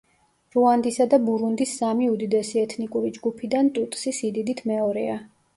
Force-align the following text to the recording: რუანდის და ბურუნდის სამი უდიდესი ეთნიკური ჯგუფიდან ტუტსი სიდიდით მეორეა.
რუანდის 0.53 0.95
და 1.11 1.19
ბურუნდის 1.25 1.75
სამი 1.81 2.09
უდიდესი 2.13 2.63
ეთნიკური 2.63 3.13
ჯგუფიდან 3.19 3.73
ტუტსი 3.77 4.15
სიდიდით 4.23 4.65
მეორეა. 4.73 5.25